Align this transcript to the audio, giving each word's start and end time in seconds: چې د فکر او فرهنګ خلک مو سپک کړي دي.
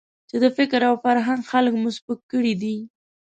چې 0.29 0.35
د 0.43 0.45
فکر 0.57 0.81
او 0.89 0.95
فرهنګ 1.03 1.41
خلک 1.51 1.73
مو 1.81 1.89
سپک 1.97 2.19
کړي 2.31 2.53
دي. 2.61 2.77